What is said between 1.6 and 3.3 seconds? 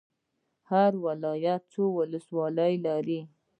څو ولسوالۍ لري؟